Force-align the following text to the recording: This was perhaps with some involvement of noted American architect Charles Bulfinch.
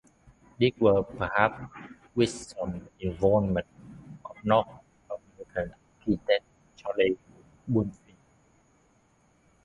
This 0.59 0.71
was 0.79 1.05
perhaps 1.15 1.61
with 2.15 2.31
some 2.31 2.87
involvement 2.99 3.67
of 4.25 4.35
noted 4.43 4.75
American 5.11 5.73
architect 6.07 6.43
Charles 6.75 7.17
Bulfinch. 7.69 8.15